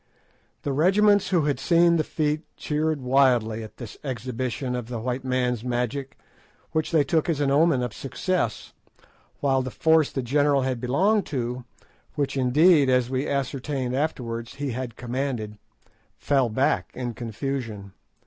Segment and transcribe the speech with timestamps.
[0.63, 5.23] The regiments who had seen the feat cheered wildly at this exhibition of the white
[5.23, 6.17] man's magic,
[6.71, 8.73] which they took as an omen of success,
[9.41, 14.95] while the force the general had belonged to—which, indeed, as we ascertained afterwards, he had
[14.95, 17.93] commanded—fell back in confusion.